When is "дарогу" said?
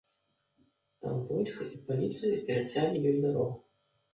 3.29-3.57